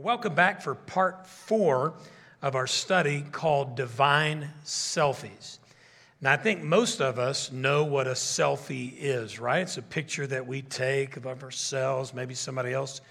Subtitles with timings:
[0.00, 1.92] Well, welcome back for part four
[2.40, 5.58] of our study called Divine Selfies.
[6.22, 9.60] Now, I think most of us know what a selfie is, right?
[9.60, 12.14] It's a picture that we take of ourselves.
[12.14, 13.02] Maybe somebody else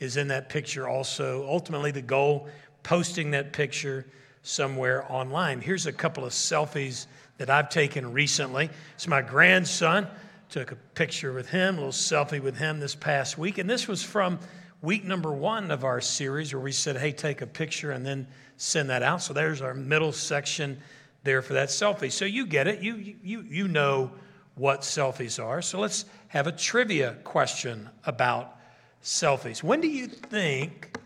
[0.00, 1.46] is in that picture also.
[1.48, 2.48] Ultimately, the goal,
[2.82, 4.04] posting that picture
[4.42, 5.62] somewhere online.
[5.62, 7.06] Here's a couple of selfies
[7.38, 8.68] that I've taken recently.
[8.96, 10.08] It's my grandson.
[10.50, 13.56] Took a picture with him, a little selfie with him this past week.
[13.56, 14.40] And this was from
[14.84, 18.26] week number one of our series where we said, hey, take a picture and then
[18.58, 19.22] send that out.
[19.22, 20.78] So there's our middle section
[21.22, 22.12] there for that selfie.
[22.12, 22.82] So you get it.
[22.82, 24.12] You, you, you know
[24.56, 25.62] what selfies are.
[25.62, 28.58] So let's have a trivia question about
[29.02, 29.62] selfies.
[29.62, 30.98] When do you think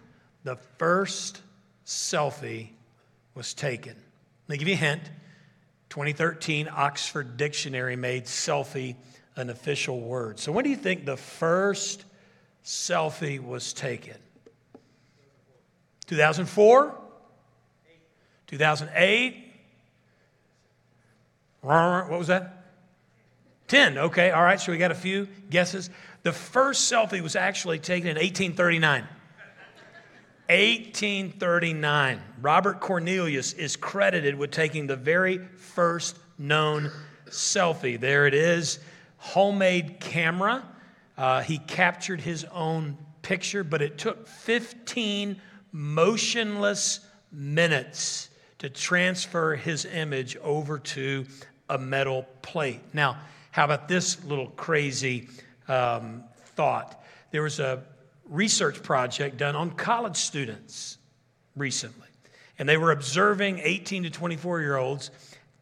[0.43, 1.41] the first
[1.87, 2.71] selfie
[3.35, 3.95] was taken?
[4.49, 5.03] Let me give you a hint.
[5.91, 8.97] 2013 Oxford Dictionary made selfie
[9.37, 10.41] an official word.
[10.41, 12.05] So when do you think the first
[12.69, 14.17] selfie was taken?
[16.07, 16.95] 2004?
[18.47, 19.45] 2008?
[21.63, 22.67] What was that?
[23.69, 23.97] 10.
[23.97, 25.89] Okay, all right, so we got a few guesses.
[26.25, 29.01] The first selfie was actually taken in 1839.
[30.51, 32.21] 1839.
[32.43, 36.91] Robert Cornelius is credited with taking the very first known
[37.29, 37.99] selfie.
[37.99, 38.79] There it is,
[39.17, 40.65] homemade camera.
[41.19, 45.41] Uh, he captured his own picture, but it took 15
[45.73, 47.01] motionless
[47.33, 51.27] minutes to transfer his image over to
[51.69, 52.81] a metal plate.
[52.93, 53.19] Now,
[53.51, 55.29] how about this little crazy
[55.67, 56.23] um,
[56.55, 57.03] thought?
[57.33, 57.83] There was a
[58.25, 60.99] research project done on college students
[61.57, 62.09] recently,
[62.59, 65.11] and they were observing 18 to 24 year olds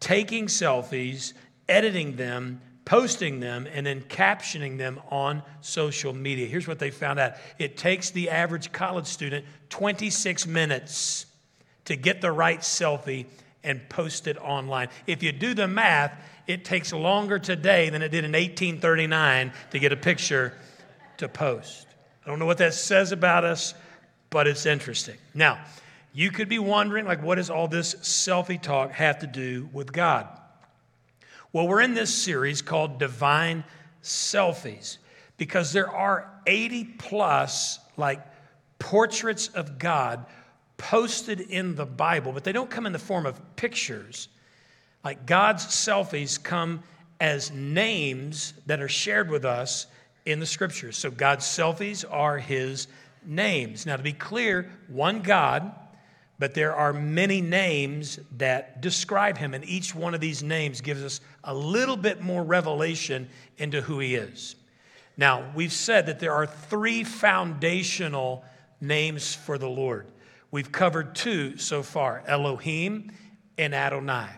[0.00, 1.32] taking selfies,
[1.68, 6.46] editing them, posting them, and then captioning them on social media.
[6.46, 11.26] Here's what they found out it takes the average college student 26 minutes
[11.84, 13.26] to get the right selfie
[13.62, 14.88] and post it online.
[15.06, 19.78] If you do the math, it takes longer today than it did in 1839 to
[19.80, 20.54] get a picture
[21.16, 21.88] to post.
[22.24, 23.74] I don't know what that says about us,
[24.30, 25.16] but it's interesting.
[25.34, 25.58] Now,
[26.12, 29.92] you could be wondering, like, what does all this selfie talk have to do with
[29.92, 30.28] God?
[31.56, 33.64] Well, we're in this series called Divine
[34.02, 34.98] Selfies
[35.38, 38.20] because there are 80 plus, like,
[38.78, 40.26] portraits of God
[40.76, 44.28] posted in the Bible, but they don't come in the form of pictures.
[45.02, 46.82] Like God's selfies come
[47.20, 49.86] as names that are shared with us
[50.26, 50.98] in the scriptures.
[50.98, 52.86] So God's selfies are his
[53.24, 53.86] names.
[53.86, 55.72] Now, to be clear, one God
[56.38, 61.02] but there are many names that describe him, and each one of these names gives
[61.02, 64.56] us a little bit more revelation into who he is.
[65.16, 68.44] Now, we've said that there are three foundational
[68.80, 70.06] names for the Lord.
[70.50, 73.12] We've covered two so far Elohim
[73.56, 74.28] and Adonai.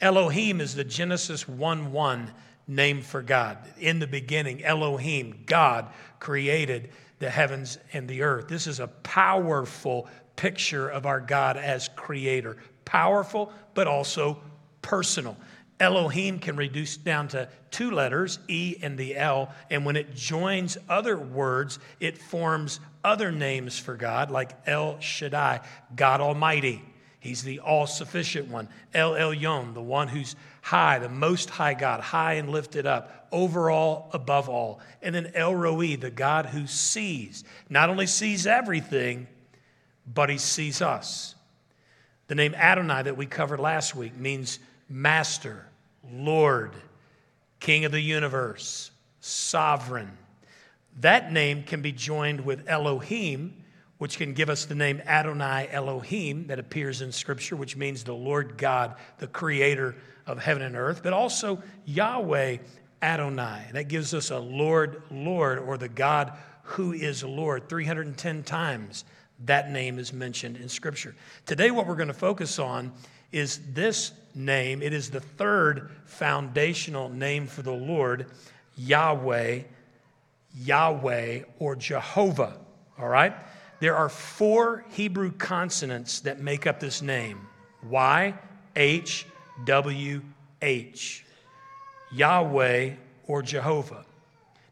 [0.00, 2.32] Elohim is the Genesis 1 1
[2.66, 3.58] name for God.
[3.78, 5.88] In the beginning, Elohim, God,
[6.18, 8.48] created the heavens and the earth.
[8.48, 10.08] This is a powerful
[10.42, 12.56] picture of our God as creator.
[12.84, 14.42] Powerful, but also
[14.82, 15.36] personal.
[15.78, 20.76] Elohim can reduce down to two letters, E and the L, and when it joins
[20.88, 25.60] other words, it forms other names for God, like El Shaddai,
[25.94, 26.82] God Almighty.
[27.20, 28.68] He's the all sufficient one.
[28.92, 33.70] El Elyon, the one who's high, the most high God, high and lifted up, over
[33.70, 34.80] all, above all.
[35.02, 39.28] And then El Roi, the God who sees, not only sees everything,
[40.06, 41.34] but he sees us.
[42.28, 44.58] The name Adonai that we covered last week means
[44.88, 45.66] master,
[46.10, 46.74] Lord,
[47.60, 48.90] King of the universe,
[49.20, 50.16] sovereign.
[51.00, 53.62] That name can be joined with Elohim,
[53.98, 58.14] which can give us the name Adonai Elohim that appears in Scripture, which means the
[58.14, 59.94] Lord God, the creator
[60.26, 62.58] of heaven and earth, but also Yahweh
[63.00, 63.70] Adonai.
[63.72, 66.32] That gives us a Lord, Lord, or the God
[66.62, 69.04] who is Lord, 310 times
[69.46, 71.14] that name is mentioned in Scripture.
[71.46, 72.92] Today, what we're going to focus on
[73.32, 74.82] is this name.
[74.82, 78.26] It is the third foundational name for the Lord,
[78.76, 79.62] Yahweh,
[80.54, 82.58] Yahweh, or Jehovah.
[82.98, 83.34] All right?
[83.80, 87.40] There are four Hebrew consonants that make up this name
[87.82, 88.34] Y,
[88.76, 89.26] H,
[89.64, 90.22] W,
[90.60, 91.24] H.
[92.12, 92.92] Yahweh
[93.26, 94.04] or Jehovah.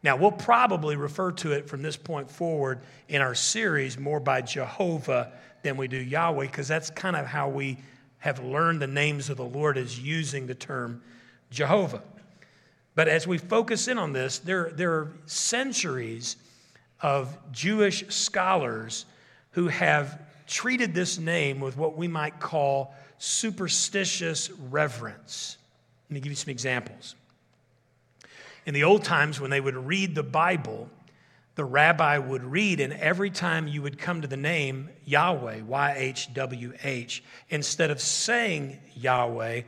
[0.03, 4.41] Now, we'll probably refer to it from this point forward in our series more by
[4.41, 5.31] Jehovah
[5.61, 7.77] than we do Yahweh, because that's kind of how we
[8.17, 11.01] have learned the names of the Lord is using the term
[11.51, 12.01] Jehovah.
[12.95, 16.35] But as we focus in on this, there, there are centuries
[17.01, 19.05] of Jewish scholars
[19.51, 25.57] who have treated this name with what we might call superstitious reverence.
[26.09, 27.15] Let me give you some examples.
[28.65, 30.89] In the old times, when they would read the Bible,
[31.55, 35.93] the rabbi would read, and every time you would come to the name Yahweh, Y
[35.97, 39.61] H W H, instead of saying Yahweh,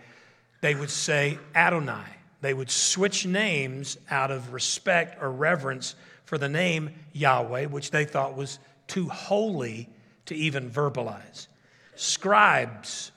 [0.62, 2.06] they would say Adonai.
[2.42, 5.96] They would switch names out of respect or reverence
[6.26, 9.90] for the name Yahweh, which they thought was too holy
[10.26, 11.48] to even verbalize.
[11.96, 13.12] Scribes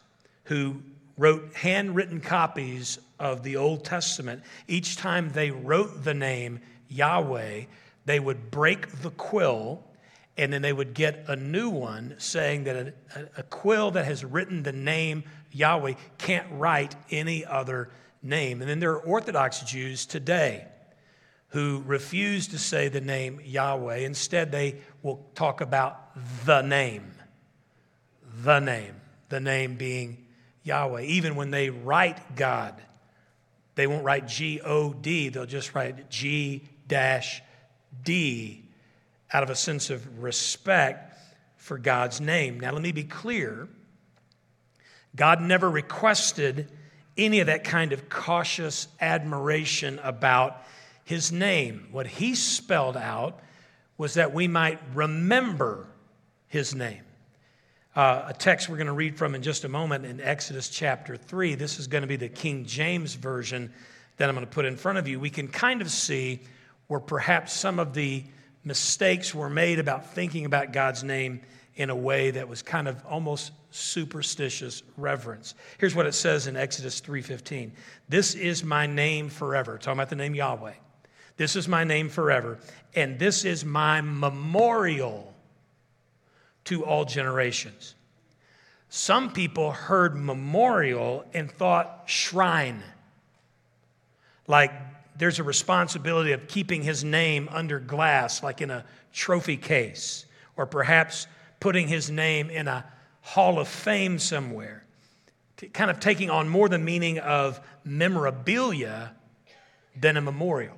[0.45, 0.83] who
[1.17, 7.65] wrote handwritten copies of the Old Testament, each time they wrote the name Yahweh,
[8.05, 9.83] they would break the quill
[10.39, 12.93] and then they would get a new one saying that a,
[13.39, 17.89] a, quill that has written the name Yahweh can't write any other
[18.23, 18.61] name.
[18.61, 20.67] And then there are Orthodox Jews today
[21.49, 23.99] who refuse to say the name Yahweh.
[23.99, 26.11] Instead, they will talk about
[26.45, 27.13] the name.
[28.43, 28.95] The name.
[29.31, 30.27] The name being
[30.65, 31.03] Yahweh.
[31.03, 32.75] Even when they write God,
[33.77, 36.69] they won't write G O D, they'll just write G
[38.03, 38.65] D
[39.33, 41.19] out of a sense of respect
[41.57, 42.59] for God's name.
[42.61, 43.69] Now, let me be clear
[45.15, 46.71] God never requested
[47.17, 50.63] any of that kind of cautious admiration about
[51.05, 51.89] his name.
[51.91, 53.41] What he spelled out
[53.97, 55.87] was that we might remember
[56.49, 57.06] his name.
[57.97, 61.17] Uh, a text we're going to read from in just a moment in Exodus chapter
[61.17, 61.55] 3.
[61.55, 63.73] This is going to be the King James version
[64.19, 65.19] that I'm going to put in front of you.
[65.19, 66.41] We can kind of see
[66.89, 68.23] where perhaps some of the
[68.65, 71.41] mistakes were made about thinking about God's name
[71.77, 75.55] in a way that was kind of almost superstitious reverence.
[75.79, 77.73] Here's what it says in Exodus 3:15.
[78.11, 79.79] This is my name forever.
[79.79, 80.75] Talking about the name Yahweh.
[81.39, 82.59] This is my name forever,
[82.95, 85.33] and this is my memorial
[86.67, 87.95] to all generations.
[88.89, 92.83] Some people heard memorial and thought shrine.
[94.47, 94.73] Like
[95.19, 100.27] there's a responsibility of keeping his name under glass, like in a trophy case,
[100.57, 101.27] or perhaps
[101.59, 102.85] putting his name in a
[103.23, 104.85] hall of fame somewhere,
[105.73, 109.13] kind of taking on more the meaning of memorabilia
[109.97, 110.77] than a memorial.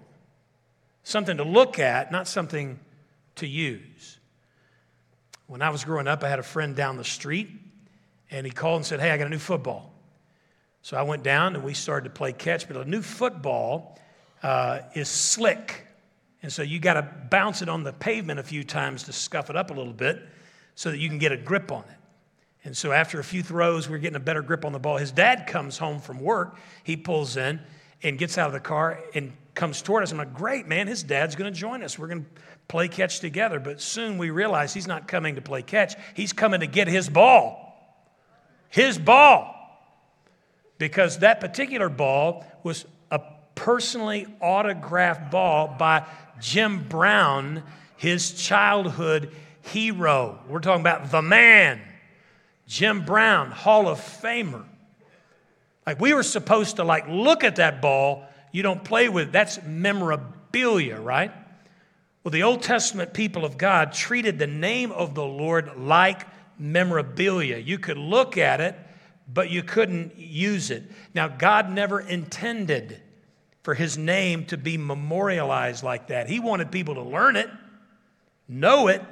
[1.02, 2.78] Something to look at, not something
[3.36, 4.17] to use.
[5.48, 7.48] When I was growing up, I had a friend down the street,
[8.30, 9.92] and he called and said, Hey, I got a new football.
[10.82, 13.98] So I went down and we started to play catch, but a new football
[14.42, 15.86] uh, is slick.
[16.42, 19.48] And so you got to bounce it on the pavement a few times to scuff
[19.48, 20.22] it up a little bit
[20.74, 21.96] so that you can get a grip on it.
[22.64, 24.98] And so after a few throws, we're getting a better grip on the ball.
[24.98, 26.58] His dad comes home from work.
[26.84, 27.60] He pulls in
[28.02, 30.12] and gets out of the car and comes toward us.
[30.12, 31.98] I'm like, great, man, his dad's going to join us.
[31.98, 32.30] We're going to
[32.68, 33.58] play catch together.
[33.58, 37.08] But soon we realize he's not coming to play catch, he's coming to get his
[37.08, 37.64] ball.
[38.68, 39.54] His ball.
[40.78, 43.20] Because that particular ball was a
[43.56, 46.06] personally autographed ball by
[46.40, 47.64] Jim Brown,
[47.96, 50.38] his childhood hero.
[50.48, 51.80] We're talking about the man,
[52.68, 54.64] Jim Brown, Hall of Famer.
[55.88, 59.32] Like we were supposed to like look at that ball, you don't play with.
[59.32, 61.32] That's memorabilia, right?
[62.22, 66.26] Well, the Old Testament people of God treated the name of the Lord like
[66.58, 67.56] memorabilia.
[67.56, 68.76] You could look at it,
[69.32, 70.82] but you couldn't use it.
[71.14, 73.00] Now, God never intended
[73.62, 76.28] for his name to be memorialized like that.
[76.28, 77.48] He wanted people to learn it,
[78.46, 79.02] know it,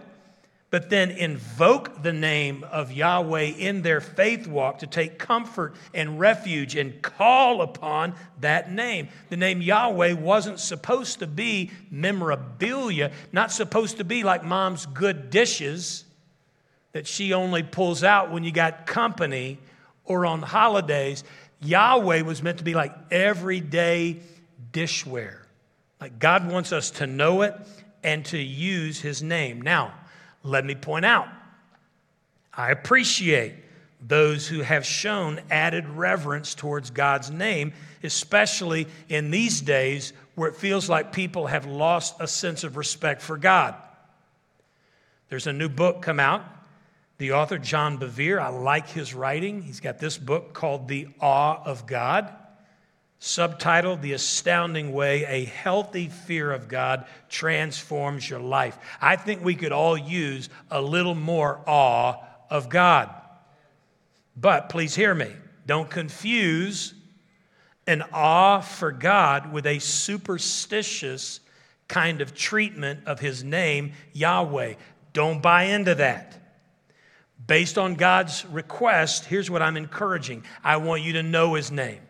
[0.76, 6.20] but then invoke the name of Yahweh in their faith walk to take comfort and
[6.20, 9.08] refuge and call upon that name.
[9.30, 15.30] The name Yahweh wasn't supposed to be memorabilia, not supposed to be like mom's good
[15.30, 16.04] dishes
[16.92, 19.58] that she only pulls out when you got company
[20.04, 21.24] or on holidays.
[21.62, 24.20] Yahweh was meant to be like everyday
[24.72, 25.38] dishware.
[26.02, 27.54] Like God wants us to know it
[28.04, 29.62] and to use his name.
[29.62, 29.94] Now,
[30.46, 31.28] let me point out,
[32.54, 33.54] I appreciate
[34.00, 37.72] those who have shown added reverence towards God's name,
[38.02, 43.20] especially in these days where it feels like people have lost a sense of respect
[43.20, 43.74] for God.
[45.28, 46.44] There's a new book come out.
[47.18, 49.62] The author, John Bevere, I like his writing.
[49.62, 52.32] He's got this book called The Awe of God
[53.20, 58.78] subtitled The Astounding Way A Healthy Fear of God Transforms Your Life.
[59.00, 62.16] I think we could all use a little more awe
[62.50, 63.10] of God.
[64.36, 65.32] But please hear me.
[65.66, 66.94] Don't confuse
[67.86, 71.40] an awe for God with a superstitious
[71.88, 74.74] kind of treatment of his name, Yahweh.
[75.12, 76.36] Don't buy into that.
[77.46, 82.00] Based on God's request, here's what I'm encouraging I want you to know his name.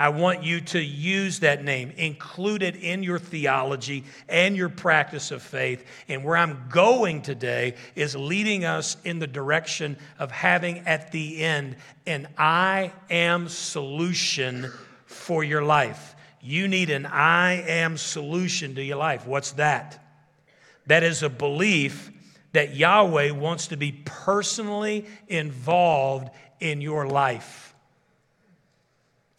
[0.00, 5.30] I want you to use that name, include it in your theology and your practice
[5.30, 5.84] of faith.
[6.08, 11.42] And where I'm going today is leading us in the direction of having at the
[11.42, 11.76] end
[12.06, 14.72] an I am solution
[15.04, 16.16] for your life.
[16.40, 19.26] You need an I am solution to your life.
[19.26, 20.02] What's that?
[20.86, 22.10] That is a belief
[22.52, 27.69] that Yahweh wants to be personally involved in your life.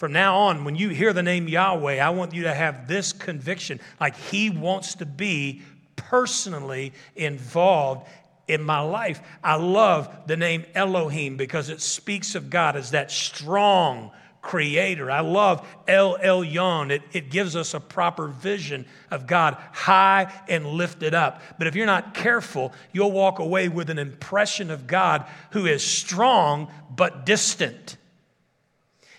[0.02, 3.14] From now on, when you hear the name Yahweh, I want you to have this
[3.14, 5.62] conviction like He wants to be
[5.96, 8.10] personally involved
[8.48, 9.22] in my life.
[9.44, 14.10] I love the name Elohim because it speaks of God as that strong
[14.42, 15.12] creator.
[15.12, 16.90] I love El Elyon.
[16.90, 21.44] It, it gives us a proper vision of God high and lifted up.
[21.60, 25.84] But if you're not careful, you'll walk away with an impression of God who is
[25.84, 27.98] strong but distant.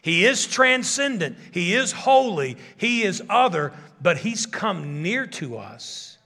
[0.02, 6.18] He is transcendent, He is holy, He is other, but He's come near to us.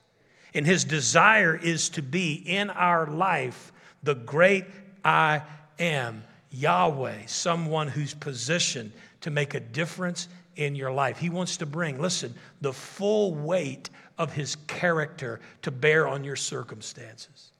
[0.53, 4.65] And His desire is to be in our life the great
[5.05, 5.43] I
[5.79, 8.91] am, Yahweh, someone who's positioned
[9.21, 11.19] to make a difference in your life.
[11.19, 16.35] He wants to bring, listen, the full weight of His character to bear on your
[16.35, 17.51] circumstances.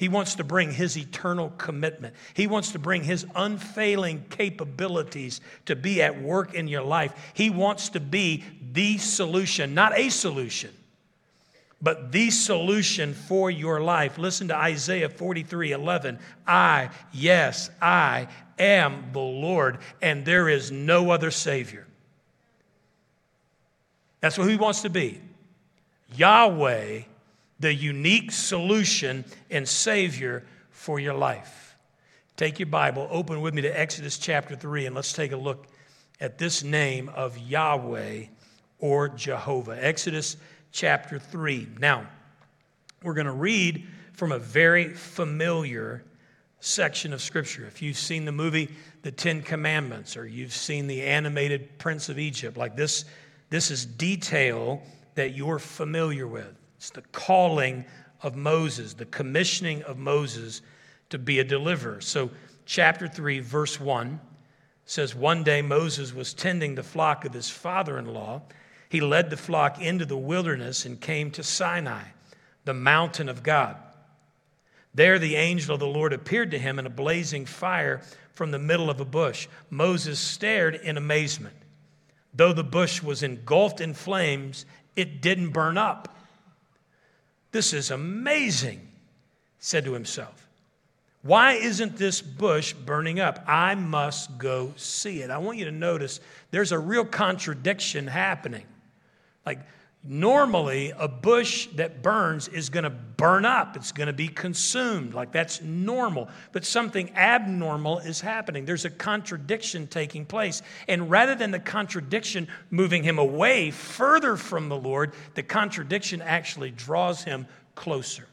[0.00, 2.14] He wants to bring his eternal commitment.
[2.32, 7.12] He wants to bring his unfailing capabilities to be at work in your life.
[7.34, 8.42] He wants to be
[8.72, 10.70] the solution, not a solution,
[11.82, 14.16] but the solution for your life.
[14.16, 16.18] Listen to Isaiah 43 11.
[16.46, 18.28] I, yes, I
[18.58, 21.86] am the Lord, and there is no other Savior.
[24.20, 25.20] That's what he wants to be.
[26.16, 27.02] Yahweh
[27.60, 31.76] the unique solution and Savior for your life.
[32.36, 35.66] Take your Bible, open with me to Exodus chapter 3, and let's take a look
[36.20, 38.24] at this name of Yahweh
[38.78, 39.76] or Jehovah.
[39.78, 40.38] Exodus
[40.72, 41.68] chapter 3.
[41.78, 42.06] Now,
[43.02, 46.02] we're going to read from a very familiar
[46.60, 47.66] section of Scripture.
[47.66, 48.70] If you've seen the movie
[49.02, 53.04] The Ten Commandments or you've seen the animated Prince of Egypt, like this,
[53.50, 54.82] this is detail
[55.14, 56.54] that you're familiar with.
[56.80, 57.84] It's the calling
[58.22, 60.62] of Moses, the commissioning of Moses
[61.10, 62.00] to be a deliverer.
[62.00, 62.30] So,
[62.64, 64.18] chapter 3, verse 1
[64.86, 68.40] says, One day Moses was tending the flock of his father in law.
[68.88, 72.00] He led the flock into the wilderness and came to Sinai,
[72.64, 73.76] the mountain of God.
[74.94, 78.00] There, the angel of the Lord appeared to him in a blazing fire
[78.32, 79.48] from the middle of a bush.
[79.68, 81.56] Moses stared in amazement.
[82.32, 84.64] Though the bush was engulfed in flames,
[84.96, 86.16] it didn't burn up.
[87.52, 88.86] This is amazing,
[89.58, 90.46] said to himself.
[91.22, 93.44] Why isn't this bush burning up?
[93.46, 95.30] I must go see it.
[95.30, 98.64] I want you to notice there's a real contradiction happening.
[99.44, 99.60] Like,
[100.02, 105.12] Normally, a bush that burns is going to burn up, it's going to be consumed.
[105.12, 106.30] Like that's normal.
[106.52, 108.64] But something abnormal is happening.
[108.64, 110.62] There's a contradiction taking place.
[110.88, 116.70] And rather than the contradiction moving him away further from the Lord, the contradiction actually
[116.70, 118.26] draws him closer.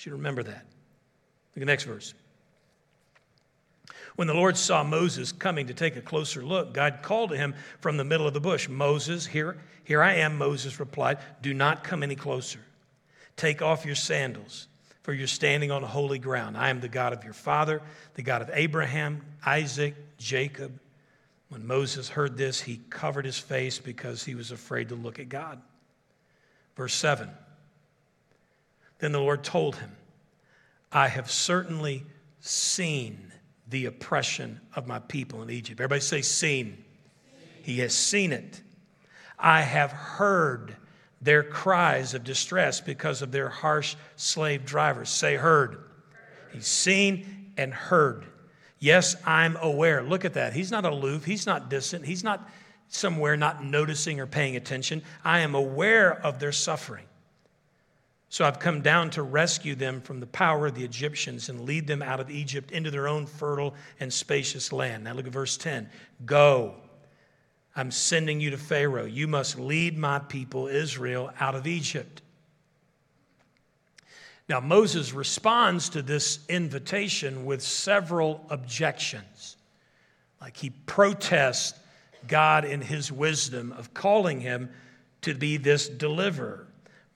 [0.00, 0.52] You remember that.
[0.52, 2.14] Look at the next verse.
[4.16, 7.54] When the Lord saw Moses coming to take a closer look, God called to him
[7.80, 11.18] from the middle of the bush Moses, here, here I am, Moses replied.
[11.42, 12.60] Do not come any closer.
[13.36, 14.68] Take off your sandals,
[15.02, 16.56] for you're standing on holy ground.
[16.56, 17.82] I am the God of your father,
[18.14, 20.78] the God of Abraham, Isaac, Jacob.
[21.48, 25.28] When Moses heard this, he covered his face because he was afraid to look at
[25.28, 25.60] God.
[26.76, 27.28] Verse 7
[29.00, 29.90] Then the Lord told him,
[30.92, 32.04] I have certainly
[32.38, 33.32] seen
[33.68, 35.80] the oppression of my people in Egypt.
[35.80, 36.84] Everybody say, seen.
[37.62, 38.60] He has seen it.
[39.38, 40.76] I have heard
[41.20, 45.08] their cries of distress because of their harsh slave drivers.
[45.08, 45.78] Say, heard.
[46.52, 48.26] He's seen and heard.
[48.78, 50.02] Yes, I'm aware.
[50.02, 50.52] Look at that.
[50.52, 51.24] He's not aloof.
[51.24, 52.04] He's not distant.
[52.04, 52.48] He's not
[52.88, 55.02] somewhere not noticing or paying attention.
[55.24, 57.06] I am aware of their suffering.
[58.34, 61.86] So I've come down to rescue them from the power of the Egyptians and lead
[61.86, 65.04] them out of Egypt into their own fertile and spacious land.
[65.04, 65.88] Now look at verse 10.
[66.26, 66.74] Go.
[67.76, 69.04] I'm sending you to Pharaoh.
[69.04, 72.22] You must lead my people, Israel, out of Egypt.
[74.48, 79.56] Now, Moses responds to this invitation with several objections.
[80.40, 81.78] Like he protests
[82.26, 84.70] God in his wisdom of calling him
[85.20, 86.66] to be this deliverer.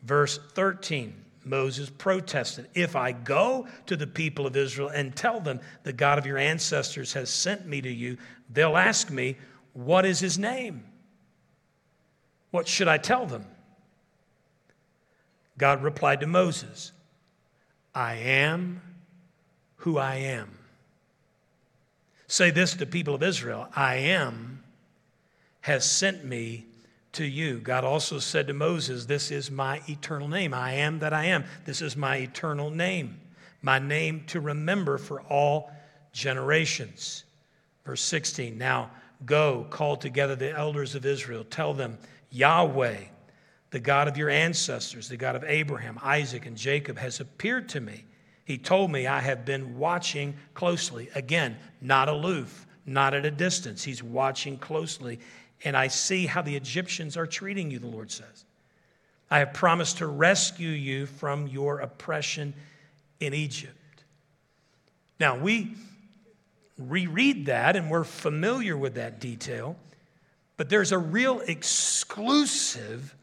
[0.08, 1.12] Verse 13
[1.44, 2.68] Moses protested.
[2.74, 6.36] If I go to the people of Israel and tell them, the God of your
[6.36, 8.18] ancestors has sent me to you,
[8.50, 9.36] they'll ask me,
[9.72, 10.84] What is his name?
[12.50, 13.44] What should I tell them?
[15.56, 16.92] God replied to Moses,
[17.94, 18.80] I am
[19.76, 20.58] who I am.
[22.26, 24.62] Say this to the people of Israel I am
[25.62, 26.67] has sent me
[27.18, 27.58] to you.
[27.58, 30.54] God also said to Moses, This is my eternal name.
[30.54, 31.44] I am that I am.
[31.64, 33.20] This is my eternal name,
[33.60, 35.70] my name to remember for all
[36.12, 37.24] generations.
[37.84, 38.90] Verse 16 Now
[39.24, 41.98] go, call together the elders of Israel, tell them,
[42.30, 42.98] Yahweh,
[43.70, 47.80] the God of your ancestors, the God of Abraham, Isaac, and Jacob, has appeared to
[47.80, 48.04] me.
[48.44, 51.10] He told me, I have been watching closely.
[51.16, 53.82] Again, not aloof, not at a distance.
[53.82, 55.18] He's watching closely
[55.64, 58.44] and I see how the Egyptians are treating you, the Lord says.
[59.30, 62.54] I have promised to rescue you from your oppression
[63.20, 63.74] in Egypt.
[65.20, 65.74] Now, we
[66.78, 69.76] reread that and we're familiar with that detail,
[70.56, 73.14] but there's a real exclusive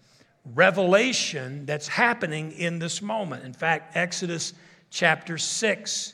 [0.54, 3.44] revelation that's happening in this moment.
[3.44, 4.54] In fact, Exodus
[4.92, 6.14] chapter 6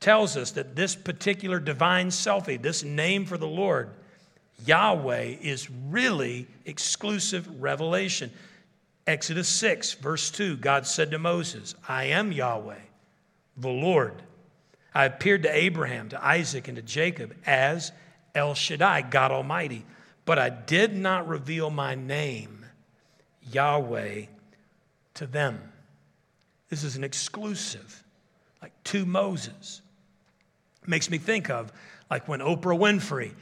[0.00, 3.90] tells us that this particular divine selfie, this name for the Lord,
[4.64, 8.30] Yahweh is really exclusive revelation.
[9.06, 12.80] Exodus 6, verse 2, God said to Moses, I am Yahweh,
[13.56, 14.22] the Lord.
[14.94, 17.92] I appeared to Abraham, to Isaac, and to Jacob as
[18.34, 19.84] El Shaddai, God Almighty,
[20.24, 22.64] but I did not reveal my name,
[23.52, 24.24] Yahweh,
[25.14, 25.72] to them.
[26.68, 28.02] This is an exclusive,
[28.60, 29.82] like to Moses.
[30.86, 31.72] Makes me think of
[32.10, 33.32] like when Oprah Winfrey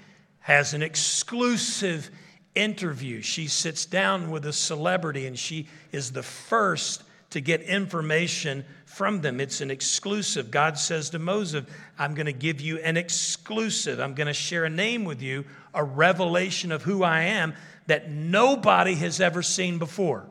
[0.44, 2.10] has an exclusive
[2.54, 3.22] interview.
[3.22, 9.22] She sits down with a celebrity and she is the first to get information from
[9.22, 9.40] them.
[9.40, 10.50] It's an exclusive.
[10.50, 11.64] God says to Moses,
[11.98, 13.98] I'm going to give you an exclusive.
[13.98, 17.54] I'm going to share a name with you, a revelation of who I am
[17.86, 20.26] that nobody has ever seen before.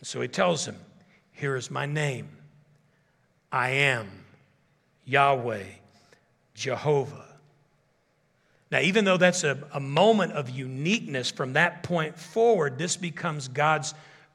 [0.00, 0.76] And so he tells him,
[1.30, 2.30] Here is my name
[3.52, 4.10] I am
[5.04, 5.66] Yahweh,
[6.56, 7.31] Jehovah.
[8.72, 13.48] Now, even though that's a, a moment of uniqueness from that point forward, this becomes
[13.48, 13.92] God's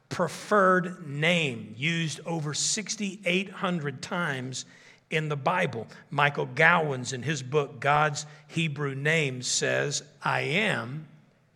[0.10, 4.66] preferred name, used over 6,800 times
[5.10, 5.88] in the Bible.
[6.12, 11.08] Michael Gowans, in his book, God's Hebrew Name, says, I am,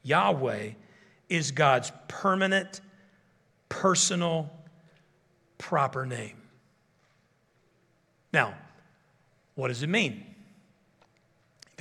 [0.02, 0.72] Yahweh,
[1.30, 2.82] is God's permanent,
[3.70, 4.50] personal,
[5.60, 6.41] proper name.
[8.34, 8.56] Now,
[9.54, 10.31] what does it mean?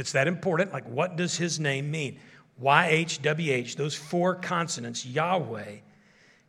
[0.01, 2.19] It's that important, like what does his name mean?
[2.63, 5.77] YHWH, those four consonants, Yahweh,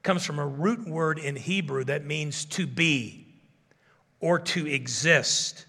[0.03, 3.27] comes from a root word in Hebrew that means to be
[4.19, 5.65] or to exist.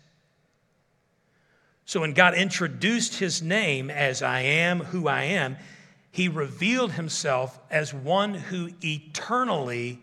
[1.85, 5.57] So when God introduced his name as I am who I am,
[6.11, 10.01] he revealed himself as one who eternally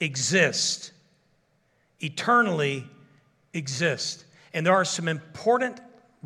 [0.00, 0.92] exists.
[2.00, 2.86] Eternally
[3.52, 4.24] exists.
[4.52, 5.80] And there are some important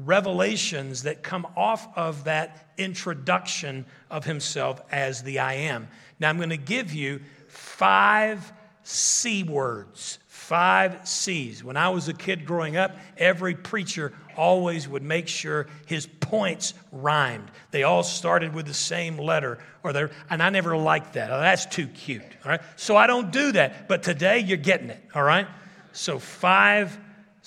[0.05, 5.89] revelations that come off of that introduction of himself as the I am.
[6.21, 8.53] Now, I'm going to give you five
[8.85, 11.63] C words, five C's.
[11.63, 16.73] When I was a kid growing up, every preacher always would make sure his points
[16.93, 17.51] rhymed.
[17.71, 21.31] They all started with the same letter, or they and I never liked that.
[21.31, 22.23] Oh, that's too cute.
[22.45, 23.89] All right, so I don't do that.
[23.89, 25.03] But today you're getting it.
[25.15, 25.49] All right,
[25.93, 26.99] so five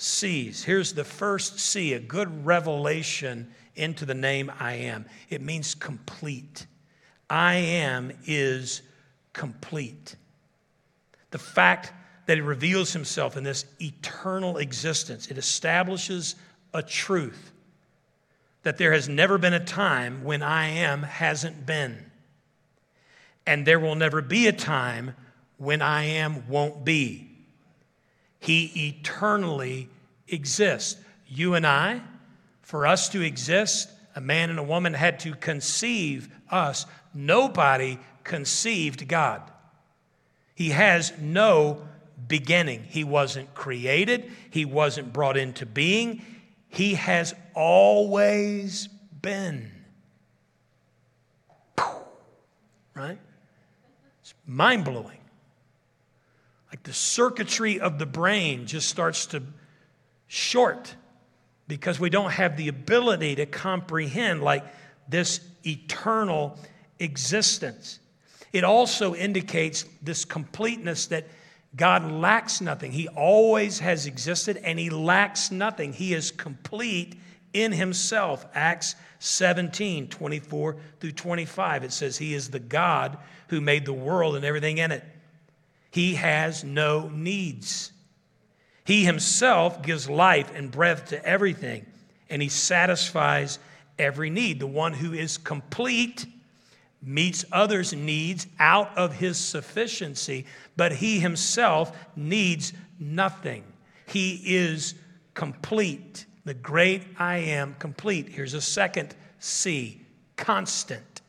[0.02, 0.64] C's.
[0.64, 5.06] Here's the first C, a good revelation into the name I am.
[5.30, 6.66] It means complete.
[7.30, 8.82] I am is
[9.32, 10.16] complete.
[11.30, 11.92] The fact
[12.26, 16.34] that he reveals himself in this eternal existence, it establishes
[16.74, 17.52] a truth
[18.62, 22.10] that there has never been a time when I am hasn't been.
[23.46, 25.14] And there will never be a time
[25.56, 27.31] when I am won't be.
[28.42, 29.88] He eternally
[30.26, 31.00] exists.
[31.28, 32.00] You and I,
[32.62, 36.84] for us to exist, a man and a woman had to conceive us.
[37.14, 39.42] Nobody conceived God.
[40.56, 41.86] He has no
[42.26, 42.82] beginning.
[42.82, 46.22] He wasn't created, He wasn't brought into being.
[46.68, 48.88] He has always
[49.20, 49.70] been.
[52.96, 53.18] Right?
[54.20, 55.21] It's mind blowing.
[56.72, 59.42] Like the circuitry of the brain just starts to
[60.26, 60.96] short
[61.68, 64.64] because we don't have the ability to comprehend like
[65.06, 66.58] this eternal
[66.98, 67.98] existence.
[68.54, 71.26] It also indicates this completeness that
[71.76, 72.92] God lacks nothing.
[72.92, 75.92] He always has existed and he lacks nothing.
[75.92, 77.16] He is complete
[77.52, 78.46] in himself.
[78.54, 81.84] Acts 17, 24 through 25.
[81.84, 85.04] It says, He is the God who made the world and everything in it.
[85.92, 87.92] He has no needs.
[88.84, 91.86] He himself gives life and breath to everything,
[92.30, 93.58] and he satisfies
[93.98, 94.58] every need.
[94.58, 96.26] The one who is complete
[97.02, 103.62] meets others' needs out of his sufficiency, but he himself needs nothing.
[104.06, 104.94] He is
[105.34, 106.24] complete.
[106.46, 108.30] The great I am complete.
[108.30, 110.00] Here's a second C
[110.36, 111.20] constant.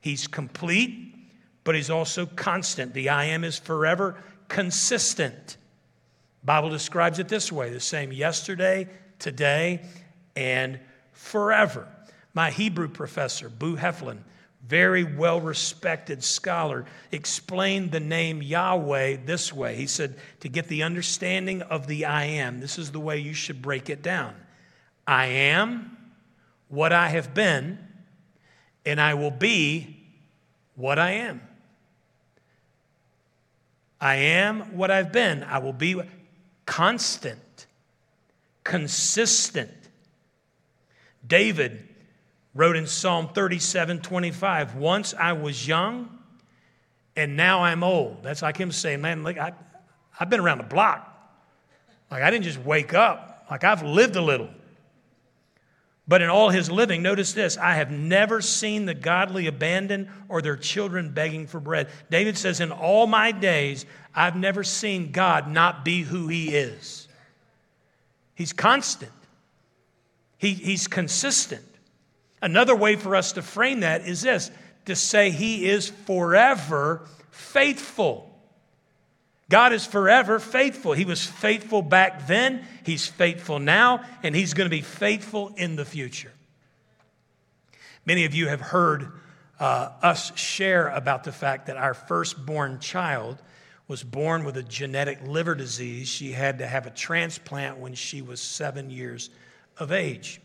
[0.00, 1.13] He's complete,
[1.64, 2.94] but he's also constant.
[2.94, 5.56] The I am is forever consistent.
[6.44, 9.82] Bible describes it this way the same yesterday, today,
[10.36, 10.78] and
[11.12, 11.88] forever.
[12.34, 14.18] My Hebrew professor, Boo Heflin,
[14.66, 19.76] very well respected scholar, explained the name Yahweh this way.
[19.76, 23.34] He said, to get the understanding of the I am, this is the way you
[23.34, 24.34] should break it down
[25.06, 25.96] I am
[26.68, 27.78] what I have been,
[28.86, 29.96] and I will be
[30.74, 31.42] what I am.
[34.04, 35.42] I am what I've been.
[35.44, 35.98] I will be
[36.66, 37.66] constant,
[38.62, 39.70] consistent.
[41.26, 41.88] David
[42.54, 46.18] wrote in Psalm 37 25, Once I was young,
[47.16, 48.22] and now I'm old.
[48.22, 49.54] That's like him saying, Man, look, I,
[50.20, 51.10] I've been around the block.
[52.10, 54.50] Like, I didn't just wake up, like, I've lived a little.
[56.06, 60.42] But in all his living, notice this I have never seen the godly abandoned or
[60.42, 61.88] their children begging for bread.
[62.10, 67.08] David says, In all my days, I've never seen God not be who he is.
[68.34, 69.12] He's constant,
[70.38, 71.64] he, he's consistent.
[72.42, 74.50] Another way for us to frame that is this
[74.84, 78.33] to say he is forever faithful.
[79.48, 80.92] God is forever faithful.
[80.92, 85.76] He was faithful back then, He's faithful now, and He's going to be faithful in
[85.76, 86.32] the future.
[88.06, 89.12] Many of you have heard
[89.58, 93.38] uh, us share about the fact that our firstborn child
[93.86, 96.08] was born with a genetic liver disease.
[96.08, 99.30] She had to have a transplant when she was seven years
[99.78, 100.40] of age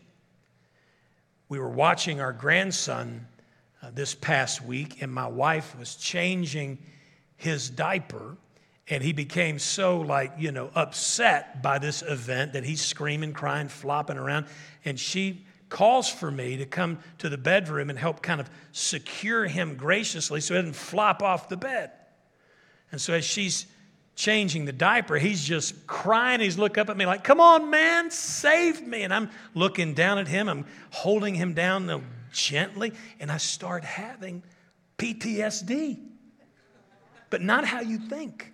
[1.50, 3.26] we were watching our grandson
[3.82, 6.78] uh, this past week, and my wife was changing
[7.36, 8.36] his diaper.
[8.88, 13.68] And he became so, like, you know, upset by this event that he's screaming, crying,
[13.68, 14.46] flopping around.
[14.84, 19.46] And she calls for me to come to the bedroom and help kind of secure
[19.46, 21.92] him graciously so he doesn't flop off the bed.
[22.92, 23.66] And so as she's
[24.16, 26.40] changing the diaper, he's just crying.
[26.40, 29.02] He's looking up at me like, Come on, man, save me.
[29.02, 30.48] And I'm looking down at him.
[30.48, 32.92] I'm holding him down gently.
[33.20, 34.42] And I start having
[34.98, 35.98] PTSD,
[37.30, 38.49] but not how you think.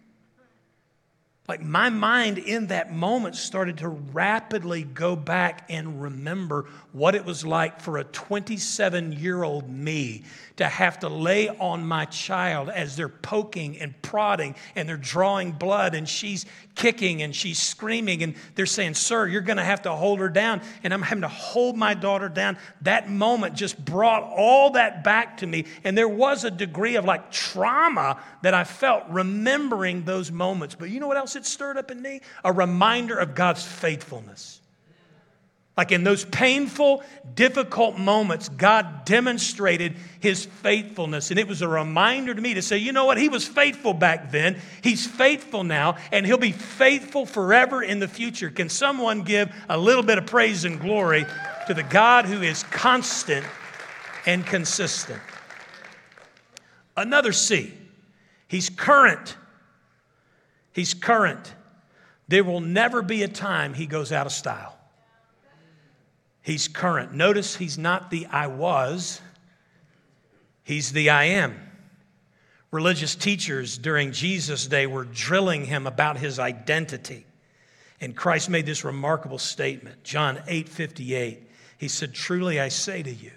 [1.49, 7.25] Like my mind in that moment started to rapidly go back and remember what it
[7.25, 10.25] was like for a 27 year old me
[10.57, 15.53] to have to lay on my child as they're poking and prodding and they're drawing
[15.53, 19.83] blood and she's kicking and she's screaming and they're saying, Sir, you're going to have
[19.83, 20.63] to hold her down.
[20.83, 22.57] And I'm having to hold my daughter down.
[22.83, 25.67] That moment just brought all that back to me.
[25.85, 30.75] And there was a degree of like trauma that I felt remembering those moments.
[30.75, 32.23] But you know what else it stirred up in me?
[32.45, 34.61] A reminder of God's faithfulness.
[35.77, 37.03] Like in those painful,
[37.35, 41.31] difficult moments, God demonstrated his faithfulness.
[41.31, 43.19] And it was a reminder to me to say, you know what?
[43.19, 44.59] He was faithful back then.
[44.83, 48.49] He's faithful now, and he'll be faithful forever in the future.
[48.49, 51.27] Can someone give a little bit of praise and glory
[51.67, 53.45] to the God who is constant
[54.25, 55.21] and consistent?
[56.97, 57.75] Another C,
[58.49, 59.37] he's current.
[60.73, 61.55] He's current.
[62.29, 64.76] There will never be a time he goes out of style.
[66.47, 67.13] He's current.
[67.13, 69.21] Notice he's not the I was,
[70.63, 71.61] he's the I am.
[72.71, 77.27] Religious teachers during Jesus' day were drilling him about his identity.
[78.01, 81.51] And Christ made this remarkable statement, John 8 58.
[81.79, 83.33] He said, Truly I say to you,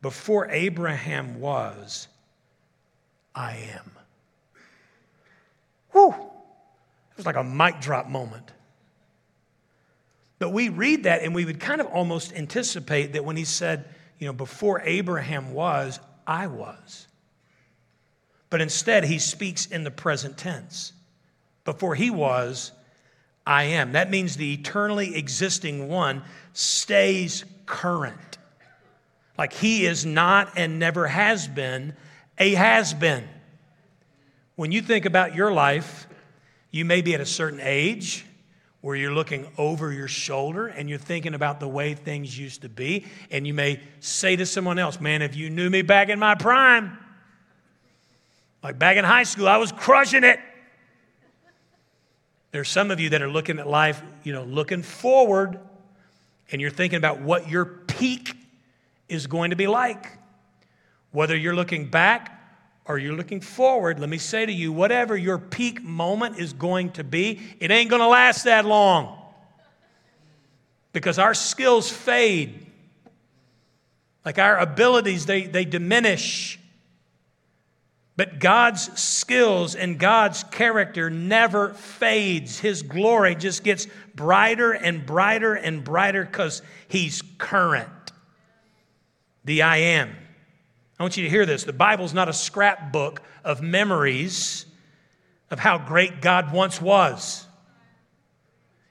[0.00, 2.08] before Abraham was,
[3.34, 3.90] I am.
[5.92, 6.14] Whew!
[7.10, 8.52] It was like a mic drop moment.
[10.44, 13.86] But we read that and we would kind of almost anticipate that when he said,
[14.18, 17.06] you know, before Abraham was, I was.
[18.50, 20.92] But instead, he speaks in the present tense.
[21.64, 22.72] Before he was,
[23.46, 23.92] I am.
[23.92, 28.36] That means the eternally existing one stays current.
[29.38, 31.96] Like he is not and never has been
[32.36, 33.26] a has been.
[34.56, 36.06] When you think about your life,
[36.70, 38.26] you may be at a certain age
[38.84, 42.68] where you're looking over your shoulder and you're thinking about the way things used to
[42.68, 43.06] be.
[43.30, 46.34] And you may say to someone else, Man, if you knew me back in my
[46.34, 46.98] prime,
[48.62, 50.38] like back in high school, I was crushing it.
[52.50, 55.58] There's some of you that are looking at life, you know, looking forward,
[56.52, 58.36] and you're thinking about what your peak
[59.08, 60.12] is going to be like.
[61.10, 62.43] Whether you're looking back
[62.86, 66.90] or you're looking forward, let me say to you, whatever your peak moment is going
[66.92, 69.18] to be, it ain't going to last that long.
[70.92, 72.66] Because our skills fade.
[74.24, 76.58] Like our abilities, they, they diminish.
[78.16, 82.60] But God's skills and God's character never fades.
[82.60, 87.88] His glory just gets brighter and brighter and brighter because He's current.
[89.44, 90.14] The I am.
[90.98, 91.64] I want you to hear this.
[91.64, 94.66] The Bible's not a scrapbook of memories
[95.50, 97.46] of how great God once was.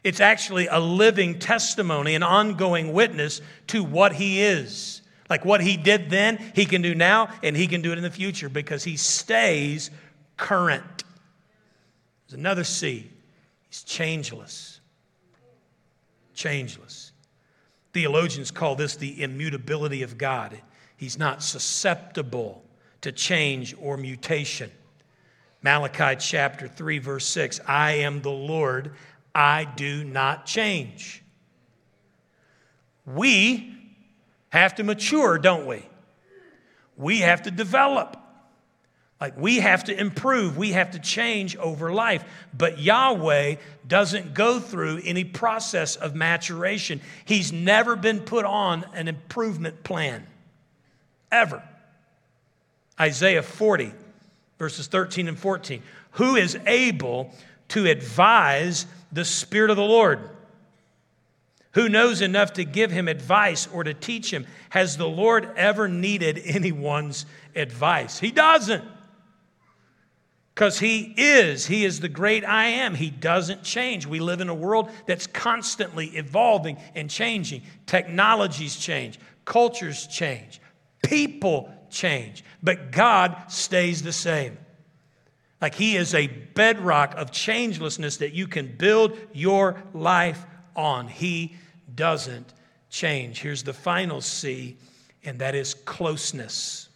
[0.03, 5.01] It's actually a living testimony, an ongoing witness to what He is.
[5.29, 8.03] Like what He did then, He can do now, and He can do it in
[8.03, 9.89] the future because He stays
[10.35, 11.03] current.
[12.27, 13.09] There's another C.
[13.69, 14.81] He's changeless.
[16.33, 17.13] Changeless.
[17.93, 20.59] Theologians call this the immutability of God.
[21.03, 22.63] He's not susceptible
[23.01, 24.71] to change or mutation.
[25.61, 28.93] Malachi chapter 3, verse 6 I am the Lord,
[29.35, 31.21] I do not change.
[33.05, 33.75] We
[34.47, 35.85] have to mature, don't we?
[36.95, 38.15] We have to develop.
[39.19, 42.23] Like we have to improve, we have to change over life.
[42.57, 47.01] But Yahweh doesn't go through any process of maturation.
[47.25, 50.27] He's never been put on an improvement plan
[51.33, 51.63] ever.
[52.99, 53.91] Isaiah 40,
[54.59, 55.81] verses 13 and 14.
[56.11, 57.31] Who is able
[57.69, 60.29] to advise the Spirit of the Lord?
[61.71, 64.45] Who knows enough to give him advice or to teach him?
[64.69, 68.19] Has the Lord ever needed anyone's advice?
[68.19, 68.83] He doesn't.
[70.53, 71.65] Because he is.
[71.65, 72.93] He is the great I am.
[72.93, 74.05] He doesn't change.
[74.05, 77.63] We live in a world that's constantly evolving and changing.
[77.87, 80.61] Technologies change, cultures change,
[81.03, 84.57] People change, but God stays the same.
[85.61, 91.07] Like He is a bedrock of changelessness that you can build your life on.
[91.07, 91.55] He
[91.93, 92.53] doesn't
[92.89, 93.39] change.
[93.41, 94.77] Here's the final C,
[95.23, 96.89] and that is closeness.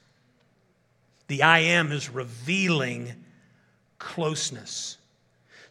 [1.28, 3.14] The I am is revealing
[4.00, 4.98] closeness.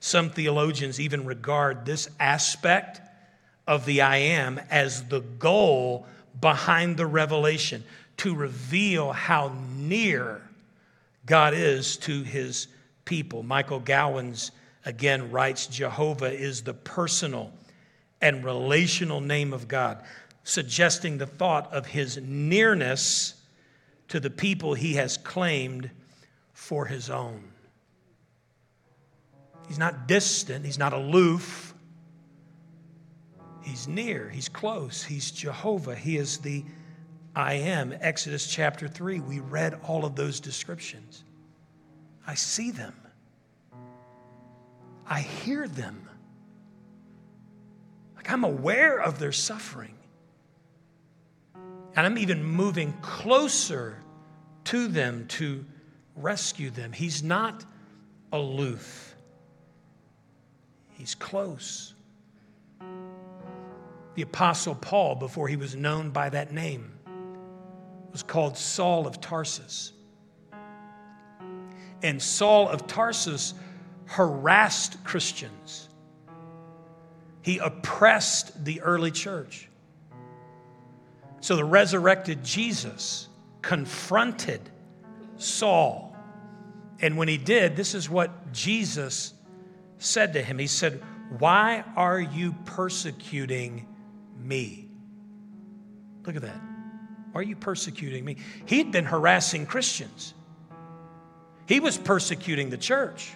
[0.01, 3.01] Some theologians even regard this aspect
[3.67, 6.07] of the I am as the goal
[6.41, 7.83] behind the revelation
[8.19, 10.43] to reveal how near
[11.27, 12.69] God is to his
[13.05, 13.43] people.
[13.43, 14.53] Michael Gowans
[14.85, 17.53] again writes Jehovah is the personal
[18.21, 20.03] and relational name of God,
[20.45, 23.35] suggesting the thought of his nearness
[24.09, 25.91] to the people he has claimed
[26.53, 27.43] for his own.
[29.69, 31.75] He's not distant, he's not aloof.
[33.63, 36.65] He's near, he's close, he's Jehovah, he is the
[37.37, 37.95] I am.
[38.01, 41.23] Exodus chapter 3, we read all of those descriptions.
[42.27, 42.95] I see them,
[45.07, 46.09] I hear them.
[48.17, 49.93] Like I'm aware of their suffering.
[51.95, 53.99] And I'm even moving closer
[54.65, 55.65] to them to
[56.17, 56.93] rescue them.
[56.93, 57.67] He's not
[58.33, 59.15] aloof,
[60.95, 61.93] he's close.
[64.15, 66.96] The Apostle Paul, before he was known by that name,
[68.13, 69.93] was called Saul of Tarsus.
[72.03, 73.55] And Saul of Tarsus
[74.07, 75.89] harassed Christians.
[77.43, 79.69] He oppressed the early church.
[81.41, 83.29] So the resurrected Jesus
[83.63, 84.61] confronted
[85.37, 86.17] Saul.
[87.01, 89.35] And when he did, this is what Jesus
[89.99, 91.03] said to him He said,
[91.39, 93.87] Why are you persecuting
[94.39, 94.89] me?
[96.25, 96.61] Look at that.
[97.37, 98.39] Why are you persecuting me?
[98.65, 100.33] He'd been harassing Christians,
[101.67, 103.31] he was persecuting the church.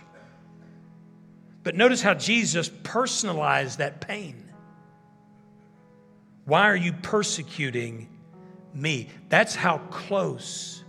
[1.63, 4.51] But notice how Jesus personalized that pain.
[6.47, 8.09] Why are you persecuting
[8.73, 9.11] me?
[9.29, 10.83] That's how close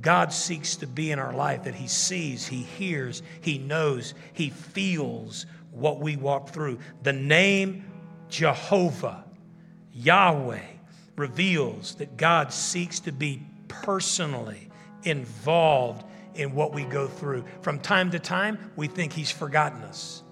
[0.00, 4.50] God seeks to be in our life that He sees, He hears, He knows, He
[4.50, 6.78] feels what we walk through.
[7.02, 7.84] The name
[8.28, 9.24] Jehovah,
[9.92, 10.71] Yahweh,
[11.16, 14.68] reveals that God seeks to be personally
[15.04, 17.44] involved in what we go through.
[17.60, 20.22] From time to time, we think He's forgotten us,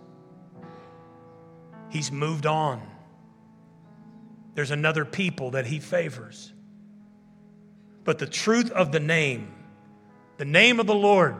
[1.88, 2.82] He's moved on.
[4.54, 6.52] There's another people that He favors.
[8.04, 9.52] But the truth of the name,
[10.38, 11.36] the name of the Lord,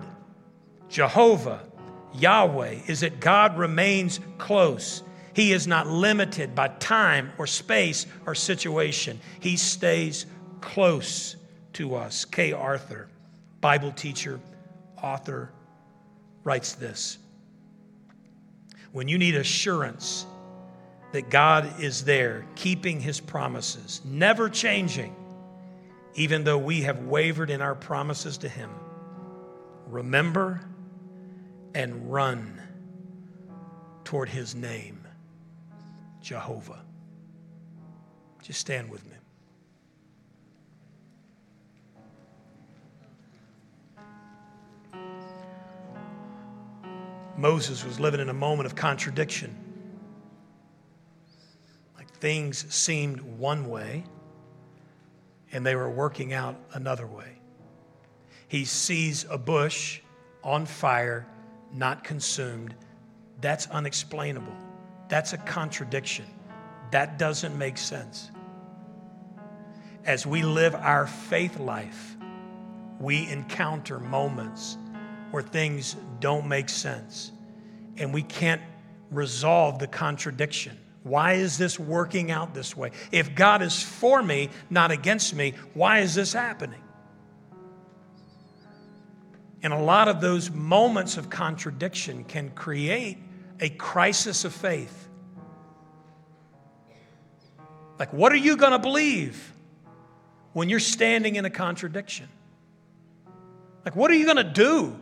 [0.89, 1.61] Jehovah,
[2.15, 5.03] Yahweh, is that God remains close.
[5.35, 9.21] He is not limited by time or space or situation.
[9.41, 10.27] He stays
[10.61, 11.37] close
[11.75, 12.25] to us.
[12.25, 13.09] Kay Arthur,
[13.61, 14.41] Bible teacher,
[15.03, 15.53] author,
[16.45, 17.19] writes this
[18.93, 20.27] When you need assurance
[21.13, 25.15] that God is there, keeping his promises, never changing,
[26.15, 28.71] even though we have wavered in our promises to him,
[29.87, 30.61] remember
[31.75, 32.61] and run
[34.05, 35.00] toward his name,
[36.21, 36.85] Jehovah.
[38.43, 39.17] Just stand with me.
[47.37, 49.57] Moses was living in a moment of contradiction.
[51.97, 54.05] Like things seemed one way,
[55.51, 57.39] and they were working out another way.
[58.47, 60.01] He sees a bush
[60.45, 61.27] on fire,
[61.73, 62.75] not consumed.
[63.41, 64.70] That's unexplainable.
[65.11, 66.25] That's a contradiction.
[66.93, 68.31] That doesn't make sense.
[70.07, 72.17] As we live our faith life,
[73.01, 74.79] we encounter moments
[75.33, 77.33] where things don't make sense
[77.99, 78.63] and we can't
[79.11, 80.79] resolve the contradiction.
[81.03, 82.93] Why is this working out this way?
[83.11, 86.83] If God is for me, not against me, why is this happening?
[89.63, 93.19] And a lot of those moments of contradiction can create
[93.61, 95.09] a crisis of faith.
[97.99, 99.53] Like, what are you going to believe
[100.55, 102.29] when you're standing in a contradiction?
[103.85, 104.99] Like, what are you going to do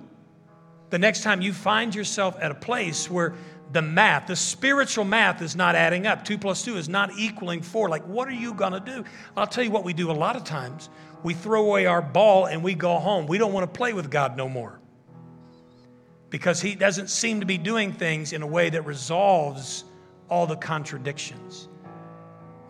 [0.91, 3.35] the next time you find yourself at a place where
[3.71, 6.25] the math, the spiritual math is not adding up.
[6.25, 7.89] Two plus two is not equaling four.
[7.91, 9.05] Like, what are you going to do?
[9.37, 10.89] I'll tell you what we do a lot of times.
[11.23, 13.27] We throw away our ball and we go home.
[13.27, 14.81] We don't want to play with God no more
[16.31, 19.85] because He doesn't seem to be doing things in a way that resolves
[20.29, 21.69] all the contradictions.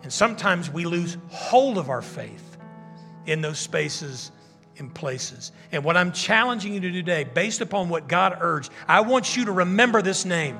[0.03, 2.57] And sometimes we lose hold of our faith
[3.25, 4.31] in those spaces
[4.77, 5.51] and places.
[5.71, 9.35] And what I'm challenging you to do today, based upon what God urged, I want
[9.35, 10.59] you to remember this name.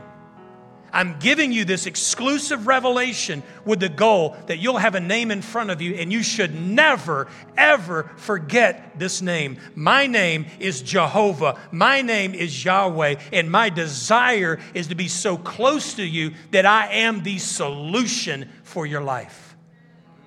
[0.91, 5.41] I'm giving you this exclusive revelation with the goal that you'll have a name in
[5.41, 9.58] front of you and you should never, ever forget this name.
[9.75, 11.60] My name is Jehovah.
[11.71, 13.15] My name is Yahweh.
[13.32, 18.49] And my desire is to be so close to you that I am the solution
[18.63, 19.56] for your life.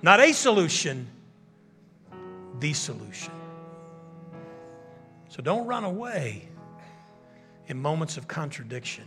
[0.01, 1.07] Not a solution,
[2.59, 3.31] the solution.
[5.29, 6.47] So don't run away
[7.67, 9.05] in moments of contradiction,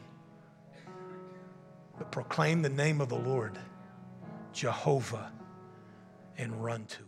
[1.98, 3.58] but proclaim the name of the Lord,
[4.52, 5.32] Jehovah,
[6.38, 7.05] and run to.